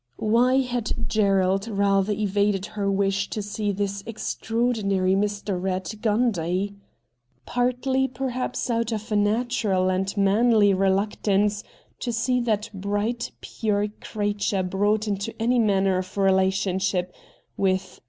[0.17, 5.59] Why had Gerald rather evaded her wish to see this extraordinary Mr.
[5.61, 6.73] Eatt Gundy?
[7.45, 11.63] Partly perhaps out of a natural and manly reluctance
[11.99, 17.13] to see that bright pure creature brought into any manner of relationship
[17.55, 17.99] with VOL.